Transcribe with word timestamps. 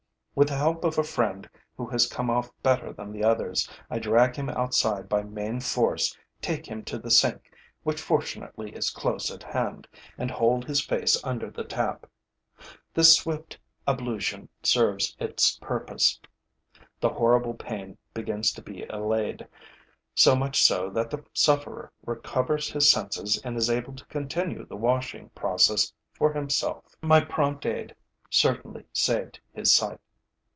With 0.33 0.47
the 0.47 0.55
help 0.55 0.85
of 0.85 0.97
a 0.97 1.03
friend 1.03 1.47
who 1.75 1.85
has 1.87 2.07
come 2.07 2.29
off 2.29 2.49
better 2.63 2.93
than 2.93 3.11
the 3.11 3.23
others, 3.23 3.69
I 3.89 3.99
drag 3.99 4.37
him 4.37 4.49
outside 4.49 5.09
by 5.09 5.23
main 5.23 5.59
force, 5.59 6.17
take 6.41 6.65
him 6.65 6.85
to 6.85 6.97
the 6.97 7.11
sink, 7.11 7.51
which 7.83 8.01
fortunately 8.01 8.71
is 8.73 8.91
close 8.91 9.29
at 9.29 9.43
hand, 9.43 9.89
and 10.17 10.31
hold 10.31 10.63
his 10.63 10.79
face 10.81 11.21
under 11.25 11.51
the 11.51 11.65
tap. 11.65 12.07
This 12.93 13.17
swift 13.17 13.59
ablution 13.85 14.47
serves 14.63 15.17
its 15.19 15.57
purpose. 15.59 16.17
The 17.01 17.09
horrible 17.09 17.53
pain 17.53 17.97
begins 18.13 18.53
to 18.53 18.61
be 18.61 18.85
allayed, 18.89 19.45
so 20.15 20.33
much 20.33 20.61
so 20.63 20.89
that 20.91 21.09
the 21.09 21.25
sufferer 21.33 21.91
recovers 22.05 22.71
his 22.71 22.89
senses 22.89 23.39
and 23.43 23.57
is 23.57 23.69
able 23.69 23.93
to 23.95 24.05
continue 24.05 24.65
the 24.65 24.77
washing 24.77 25.27
process 25.31 25.91
for 26.13 26.31
himself. 26.31 26.95
My 27.01 27.19
prompt 27.19 27.65
aid 27.65 27.93
certainly 28.29 28.85
saved 28.93 29.41
his 29.53 29.73
sight. 29.73 29.99